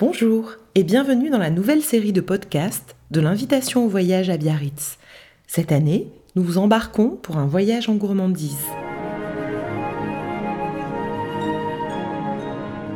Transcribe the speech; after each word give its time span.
Bonjour 0.00 0.52
et 0.74 0.82
bienvenue 0.82 1.28
dans 1.28 1.36
la 1.36 1.50
nouvelle 1.50 1.82
série 1.82 2.14
de 2.14 2.22
podcasts 2.22 2.96
de 3.10 3.20
l'invitation 3.20 3.84
au 3.84 3.88
voyage 3.90 4.30
à 4.30 4.38
Biarritz. 4.38 4.96
Cette 5.46 5.72
année, 5.72 6.10
nous 6.36 6.42
vous 6.42 6.56
embarquons 6.56 7.18
pour 7.20 7.36
un 7.36 7.44
voyage 7.44 7.90
en 7.90 7.96
gourmandise. 7.96 8.64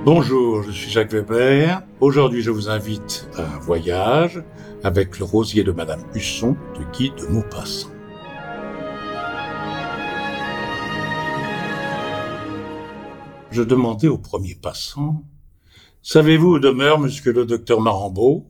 Bonjour, 0.07 0.63
je 0.63 0.71
suis 0.71 0.91
Jacques 0.91 1.13
Weber. 1.13 1.83
Aujourd'hui, 2.01 2.41
je 2.41 2.51
vous 2.51 2.71
invite 2.71 3.29
à 3.37 3.43
un 3.43 3.59
voyage 3.59 4.43
avec 4.83 5.19
le 5.19 5.27
rosier 5.27 5.63
de 5.63 5.73
Madame 5.73 6.01
Husson 6.15 6.57
de 6.79 6.91
Guy 6.97 7.11
de 7.11 7.27
Maupassant. 7.27 7.91
Je 13.51 13.63
demandais 13.63 14.09
au 14.09 14.17
premier 14.17 14.55
passant 14.55 15.23
Savez-vous 16.07 16.57
où 16.57 16.59
demeure 16.59 16.99
monsieur 16.99 17.33
le 17.33 17.47
docteur 17.47 17.81
Marambeau? 17.81 18.45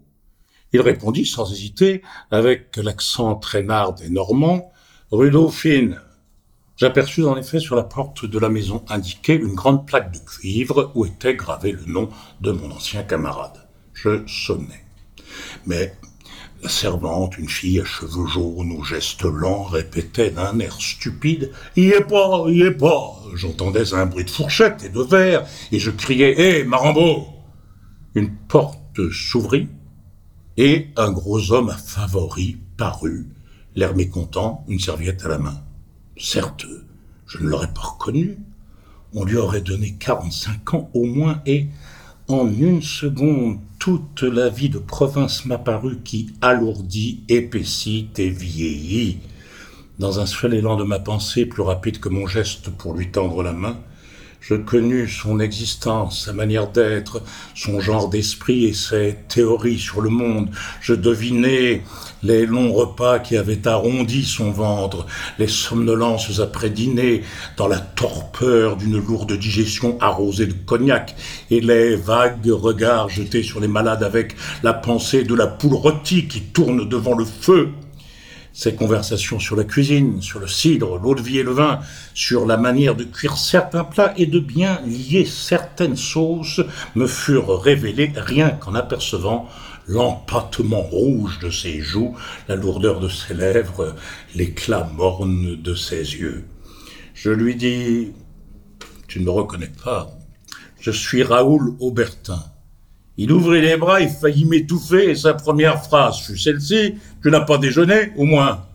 Il 0.73 0.81
répondit 0.81 1.25
sans 1.25 1.53
hésiter, 1.53 2.03
avec 2.33 2.77
l'accent 2.77 3.37
traînard 3.37 3.95
des 3.95 4.11
Normands, 4.11 4.73
rue 5.13 5.31
Dauphine. 5.31 6.01
J'aperçus 6.77 7.23
en 7.23 7.37
effet 7.37 7.61
sur 7.61 7.77
la 7.77 7.85
porte 7.85 8.27
de 8.27 8.39
la 8.41 8.49
maison 8.49 8.85
indiquée 8.89 9.37
une 9.37 9.55
grande 9.55 9.87
plaque 9.87 10.13
de 10.13 10.19
cuivre 10.19 10.91
où 10.97 11.07
était 11.07 11.37
gravé 11.37 11.71
le 11.71 11.85
nom 11.87 12.09
de 12.41 12.51
mon 12.51 12.73
ancien 12.73 13.05
camarade. 13.05 13.69
Je 13.93 14.27
sonnai. 14.27 14.85
Mais 15.65 15.95
la 16.61 16.69
servante, 16.69 17.39
une 17.39 17.49
fille 17.49 17.79
à 17.79 17.85
cheveux 17.85 18.27
jaunes, 18.27 18.73
aux 18.73 18.83
gestes 18.83 19.23
lents, 19.23 19.63
répétait 19.63 20.33
d'un 20.33 20.59
air 20.59 20.75
stupide 20.81 21.53
Y 21.77 21.91
est 21.91 22.09
pas, 22.09 22.47
y 22.49 22.63
est 22.63 22.73
pas. 22.73 23.13
J'entendais 23.35 23.95
un 23.95 24.07
bruit 24.07 24.25
de 24.25 24.31
fourchette 24.31 24.83
et 24.83 24.89
de 24.89 25.03
verre, 25.03 25.47
et 25.71 25.79
je 25.79 25.93
criais 25.93 26.35
Hé, 26.37 26.65
Marambeau 26.65 27.34
une 28.15 28.31
porte 28.31 29.11
s'ouvrit 29.11 29.69
et 30.57 30.89
un 30.97 31.11
gros 31.11 31.53
homme 31.53 31.71
à 31.71 31.77
favori 31.77 32.59
parut, 32.77 33.29
l'air 33.75 33.97
mécontent, 33.97 34.65
une 34.69 34.79
serviette 34.79 35.25
à 35.25 35.29
la 35.29 35.39
main. 35.39 35.61
Certes, 36.17 36.67
je 37.27 37.39
ne 37.39 37.49
l'aurais 37.49 37.73
pas 37.73 37.81
reconnu. 37.81 38.39
On 39.15 39.25
lui 39.25 39.37
aurait 39.37 39.61
donné 39.61 39.97
45 39.99 40.75
ans 40.75 40.91
au 40.95 41.05
moins 41.05 41.43
et, 41.47 41.67
en 42.29 42.49
une 42.49 42.83
seconde, 42.83 43.59
toute 43.79 44.23
la 44.23 44.49
vie 44.49 44.71
de 44.71 44.79
province 44.79 45.45
m'apparut 45.45 45.99
qui 46.05 46.31
alourdit, 46.41 47.25
épaissit 47.29 48.19
et 48.19 48.31
vieillit. 48.31 49.19
Dans 49.99 50.21
un 50.21 50.27
seul 50.27 50.55
élan 50.55 50.77
de 50.77 50.85
ma 50.85 50.99
pensée, 50.99 51.47
plus 51.47 51.63
rapide 51.63 51.99
que 51.99 52.09
mon 52.09 52.27
geste 52.27 52.71
pour 52.71 52.95
lui 52.95 53.11
tendre 53.11 53.43
la 53.43 53.53
main, 53.53 53.77
je 54.47 54.55
connus 54.55 55.09
son 55.09 55.41
existence, 55.41 56.27
sa 56.27 56.35
manière 56.35 56.69
d'être, 56.71 57.23
son 57.55 57.81
genre 57.81 58.11
d'esprit 58.11 58.67
et 58.67 58.75
ses 58.75 59.17
théories 59.29 59.79
sur 59.79 60.03
le 60.03 60.11
monde. 60.11 60.51
Je 60.83 60.93
devinais 60.93 61.83
les 62.23 62.45
longs 62.45 62.73
repas 62.73 63.21
qui 63.21 63.39
avaient 63.39 63.67
arrondi 63.67 64.23
son 64.23 64.51
ventre, 64.51 65.07
les 65.39 65.49
somnolences 65.49 66.41
après 66.41 66.69
dîner, 66.69 67.23
dans 67.57 67.69
la 67.69 67.79
torpeur 67.79 68.77
d'une 68.77 68.99
lourde 68.99 69.33
digestion 69.33 69.97
arrosée 70.01 70.47
de 70.47 70.53
cognac, 70.53 71.15
et 71.51 71.61
les 71.61 71.97
vagues 71.97 72.51
regards 72.51 73.09
jetés 73.09 73.43
sur 73.43 73.61
les 73.61 73.69
malades 73.69 74.03
avec 74.03 74.37
la 74.63 74.75
pensée 74.75 75.25
de 75.25 75.35
la 75.35 75.47
poule 75.47 75.75
rôtie 75.75 76.29
qui 76.29 76.43
tourne 76.43 76.87
devant 76.87 77.15
le 77.15 77.25
feu. 77.25 77.71
Ces 78.57 78.77
conversations 78.77 79.41
sur 79.41 79.57
la 79.57 79.65
cuisine, 79.65 80.23
sur 80.23 80.39
le 80.39 80.47
cidre, 80.47 80.97
l'eau 80.99 81.17
de 81.17 81.21
vie 81.21 81.39
et 81.39 81.43
le 81.43 81.51
vin, 81.51 81.81
sur 82.15 82.47
la 82.47 82.57
manière 82.57 82.95
de 82.95 83.03
cuire 83.03 83.37
certains 83.37 83.83
plats 83.83 84.15
et 84.17 84.27
de 84.27 84.39
bien 84.39 84.81
lier 84.87 85.27
certaines 85.27 85.97
sauces 85.97 86.61
me 86.95 87.09
furent 87.09 87.61
révélées 87.61 88.13
rien 88.15 88.51
qu'en 88.51 88.77
apercevant 88.77 89.49
l'empattement 89.89 90.83
rouge 90.83 91.41
de 91.41 91.51
ses 91.51 91.81
joues, 91.81 92.17
la 92.49 92.55
lourdeur 92.55 93.01
de 93.01 93.09
ses 93.09 93.35
lèvres, 93.35 93.97
l'éclat 94.37 94.89
morne 94.95 95.61
de 95.61 95.75
ses 95.75 96.15
yeux. 96.15 96.45
Je 97.13 97.31
lui 97.31 97.57
dis 97.57 98.13
Tu 99.09 99.19
ne 99.19 99.25
me 99.25 99.31
reconnais 99.31 99.73
pas. 99.83 100.13
Je 100.79 100.93
suis 100.93 101.25
Raoul 101.25 101.75
Aubertin. 101.81 102.54
Il 103.17 103.31
ouvrit 103.31 103.61
les 103.61 103.77
bras, 103.77 104.01
il 104.01 104.09
faillit 104.09 104.45
m'étouffer, 104.45 105.11
et 105.11 105.15
sa 105.15 105.35
première 105.35 105.85
phrase 105.85 106.19
fut 106.19 106.37
celle-ci 106.37 106.97
Tu 107.23 107.31
n'as 107.31 107.41
pas 107.41 107.59
déjeuné, 107.59 108.13
au 108.17 108.25
moins 108.25 108.67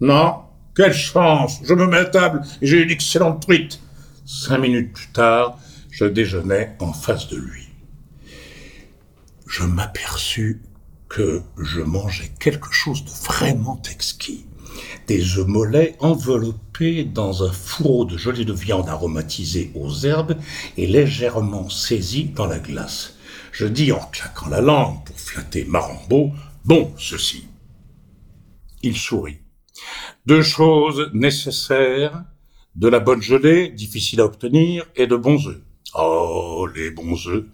Non 0.00 0.42
Quelle 0.74 0.92
chance 0.92 1.60
Je 1.64 1.74
me 1.74 1.86
mets 1.86 1.98
à 1.98 2.04
table 2.04 2.42
et 2.60 2.66
j'ai 2.66 2.82
une 2.82 2.90
excellente 2.90 3.42
truite. 3.42 3.80
Cinq 4.26 4.58
minutes 4.58 4.92
plus 4.92 5.08
tard, 5.08 5.58
je 5.90 6.04
déjeunais 6.04 6.76
en 6.80 6.92
face 6.92 7.28
de 7.28 7.36
lui. 7.36 7.68
Je 9.46 9.62
m'aperçus 9.62 10.60
que 11.08 11.42
je 11.56 11.80
mangeais 11.80 12.30
quelque 12.38 12.72
chose 12.72 13.04
de 13.04 13.10
vraiment 13.10 13.80
exquis. 13.90 14.44
Des 15.06 15.38
œufs 15.38 15.46
mollets 15.46 15.94
enveloppés 16.00 17.04
dans 17.04 17.44
un 17.44 17.52
fourreau 17.52 18.04
de 18.04 18.16
gelée 18.16 18.44
de 18.44 18.52
viande 18.52 18.88
aromatisée 18.88 19.70
aux 19.74 19.92
herbes 20.04 20.36
et 20.76 20.86
légèrement 20.86 21.68
saisis 21.68 22.24
dans 22.34 22.46
la 22.46 22.58
glace. 22.58 23.16
Je 23.52 23.66
dis 23.66 23.92
en 23.92 24.00
claquant 24.10 24.48
la 24.48 24.60
langue 24.60 25.04
pour 25.04 25.18
flatter 25.18 25.64
Marambeau, 25.64 26.32
bon 26.64 26.92
ceci. 26.98 27.46
Il 28.82 28.96
sourit. 28.96 29.38
Deux 30.26 30.42
choses 30.42 31.10
nécessaires, 31.14 32.24
de 32.74 32.88
la 32.88 32.98
bonne 32.98 33.22
gelée, 33.22 33.68
difficile 33.68 34.20
à 34.20 34.24
obtenir, 34.24 34.86
et 34.96 35.06
de 35.06 35.16
bons 35.16 35.46
œufs. 35.46 35.60
Oh, 35.94 36.66
les 36.74 36.90
bons 36.90 37.28
œufs, 37.28 37.44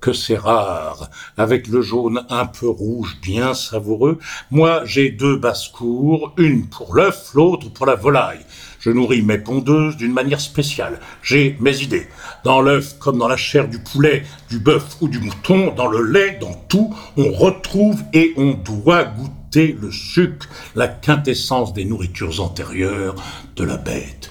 que 0.00 0.12
c'est 0.12 0.36
rare, 0.36 1.10
avec 1.36 1.68
le 1.68 1.80
jaune 1.82 2.24
un 2.28 2.46
peu 2.46 2.68
rouge 2.68 3.16
bien 3.22 3.54
savoureux. 3.54 4.18
Moi, 4.50 4.82
j'ai 4.84 5.10
deux 5.10 5.36
basses-cours, 5.36 6.34
une 6.36 6.66
pour 6.68 6.94
l'œuf, 6.94 7.30
l'autre 7.34 7.70
pour 7.70 7.86
la 7.86 7.94
volaille. 7.94 8.44
Je 8.78 8.90
nourris 8.90 9.22
mes 9.22 9.38
pondeuses 9.38 9.96
d'une 9.96 10.12
manière 10.12 10.40
spéciale. 10.40 11.00
J'ai 11.22 11.56
mes 11.60 11.82
idées. 11.82 12.06
Dans 12.44 12.60
l'œuf 12.60 12.98
comme 13.00 13.18
dans 13.18 13.26
la 13.26 13.36
chair 13.36 13.68
du 13.68 13.80
poulet, 13.80 14.22
du 14.48 14.60
bœuf 14.60 14.98
ou 15.00 15.08
du 15.08 15.18
mouton, 15.18 15.74
dans 15.74 15.88
le 15.88 16.02
lait, 16.02 16.38
dans 16.40 16.54
tout, 16.68 16.94
on 17.16 17.32
retrouve 17.32 18.00
et 18.12 18.32
on 18.36 18.52
doit 18.52 19.04
goûter 19.04 19.76
le 19.80 19.90
sucre, 19.90 20.48
la 20.76 20.86
quintessence 20.86 21.72
des 21.72 21.84
nourritures 21.84 22.40
antérieures 22.40 23.16
de 23.56 23.64
la 23.64 23.76
bête. 23.76 24.30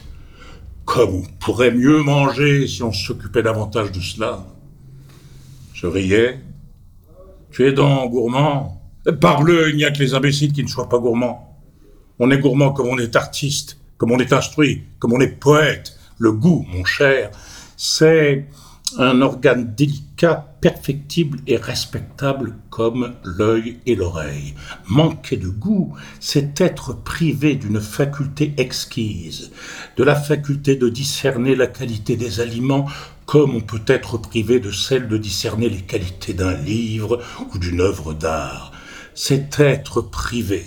Comme 0.85 1.15
on 1.15 1.23
pourrait 1.39 1.71
mieux 1.71 2.01
manger 2.01 2.67
si 2.67 2.83
on 2.83 2.93
s'occupait 2.93 3.43
davantage 3.43 3.91
de 3.91 3.99
cela. 3.99 4.45
Je 5.75 5.87
riais. 5.87 6.39
Tu 7.51 7.67
es 7.67 7.73
donc 7.73 8.11
gourmand 8.11 8.81
Parbleu, 9.21 9.69
il 9.69 9.75
n'y 9.75 9.85
a 9.85 9.91
que 9.91 9.99
les 9.99 10.15
imbéciles 10.15 10.51
qui 10.51 10.63
ne 10.63 10.67
soient 10.67 10.89
pas 10.89 10.97
gourmands. 10.97 11.61
On 12.17 12.31
est 12.31 12.39
gourmand 12.39 12.71
comme 12.71 12.87
on 12.87 12.97
est 12.97 13.15
artiste 13.15 13.77
comme 13.97 14.11
on 14.11 14.19
est 14.19 14.33
instruit, 14.33 14.83
comme 14.99 15.13
on 15.13 15.19
est 15.19 15.39
poète. 15.39 15.97
Le 16.17 16.31
goût, 16.31 16.65
mon 16.69 16.85
cher, 16.85 17.31
c'est 17.77 18.45
un 18.97 19.21
organe 19.21 19.73
délicat, 19.75 20.55
perfectible 20.61 21.39
et 21.47 21.57
respectable 21.57 22.55
comme 22.69 23.13
l'œil 23.23 23.79
et 23.85 23.95
l'oreille. 23.95 24.53
Manquer 24.87 25.37
de 25.37 25.49
goût, 25.49 25.93
c'est 26.19 26.61
être 26.61 26.93
privé 26.93 27.55
d'une 27.55 27.81
faculté 27.81 28.53
exquise, 28.57 29.51
de 29.97 30.03
la 30.03 30.15
faculté 30.15 30.75
de 30.75 30.89
discerner 30.89 31.55
la 31.55 31.67
qualité 31.67 32.15
des 32.15 32.39
aliments 32.39 32.87
comme 33.25 33.55
on 33.55 33.61
peut 33.61 33.83
être 33.87 34.17
privé 34.17 34.59
de 34.59 34.71
celle 34.71 35.07
de 35.07 35.17
discerner 35.17 35.69
les 35.69 35.81
qualités 35.81 36.33
d'un 36.33 36.55
livre 36.55 37.21
ou 37.53 37.57
d'une 37.57 37.81
œuvre 37.81 38.13
d'art. 38.13 38.71
C'est 39.13 39.59
être 39.59 40.01
privé 40.01 40.65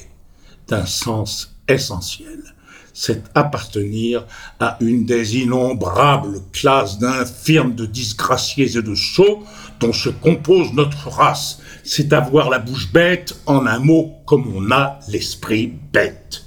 d'un 0.66 0.86
sens 0.86 1.56
essentiel 1.68 2.54
c'est 3.00 3.22
appartenir 3.36 4.26
à 4.58 4.76
une 4.80 5.06
des 5.06 5.36
innombrables 5.36 6.40
classes 6.52 6.98
d'infirmes, 6.98 7.76
de 7.76 7.86
disgraciés 7.86 8.76
et 8.76 8.82
de 8.82 8.94
sots 8.96 9.44
dont 9.78 9.92
se 9.92 10.08
compose 10.08 10.72
notre 10.72 11.08
race. 11.08 11.60
C'est 11.84 12.12
avoir 12.12 12.50
la 12.50 12.58
bouche 12.58 12.92
bête, 12.92 13.40
en 13.46 13.66
un 13.66 13.78
mot, 13.78 14.16
comme 14.26 14.52
on 14.52 14.72
a 14.72 14.98
l'esprit 15.06 15.72
bête. 15.92 16.44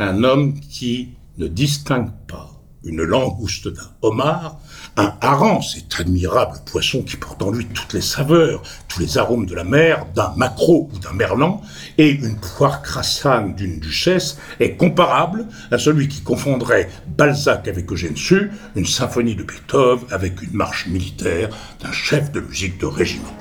Un 0.00 0.24
homme 0.24 0.58
qui 0.58 1.10
ne 1.38 1.46
distingue 1.46 2.10
pas 2.26 2.59
une 2.84 3.02
langouste 3.02 3.68
d'un 3.68 3.90
homard, 4.02 4.58
un 4.96 5.12
hareng, 5.20 5.60
cet 5.60 6.00
admirable 6.00 6.58
poisson 6.64 7.02
qui 7.02 7.16
porte 7.16 7.42
en 7.42 7.50
lui 7.50 7.66
toutes 7.66 7.92
les 7.92 8.00
saveurs, 8.00 8.62
tous 8.88 9.00
les 9.00 9.18
arômes 9.18 9.46
de 9.46 9.54
la 9.54 9.64
mer, 9.64 10.06
d'un 10.14 10.32
maquereau 10.36 10.88
ou 10.92 10.98
d'un 10.98 11.12
merlan, 11.12 11.60
et 11.98 12.10
une 12.10 12.36
poire 12.36 12.82
crassane 12.82 13.54
d'une 13.54 13.80
duchesse, 13.80 14.38
est 14.60 14.76
comparable 14.76 15.46
à 15.70 15.78
celui 15.78 16.08
qui 16.08 16.22
confondrait 16.22 16.88
Balzac 17.06 17.68
avec 17.68 17.90
Eugène 17.92 18.16
Sue, 18.16 18.50
une 18.76 18.86
symphonie 18.86 19.34
de 19.34 19.42
Beethoven 19.42 20.06
avec 20.10 20.42
une 20.42 20.52
marche 20.52 20.86
militaire 20.86 21.50
d'un 21.80 21.92
chef 21.92 22.32
de 22.32 22.40
musique 22.40 22.78
de 22.80 22.86
régiment. 22.86 23.34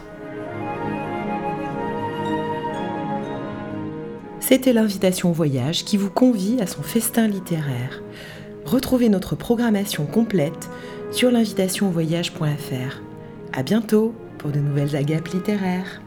C'était 4.50 4.74
l'invitation 4.74 5.32
voyage 5.32 5.86
qui 5.86 5.96
vous 5.96 6.10
convie 6.10 6.60
à 6.60 6.66
son 6.66 6.82
festin 6.82 7.28
littéraire. 7.28 8.02
Retrouvez 8.70 9.10
notre 9.10 9.36
programmation 9.36 10.06
complète 10.06 10.70
sur 11.12 11.32
l'invitationvoyage.fr. 11.32 13.02
À 13.52 13.64
bientôt! 13.64 14.14
pour 14.38 14.52
de 14.52 14.60
nouvelles 14.60 14.96
agapes 14.96 15.30
littéraires. 15.30 16.04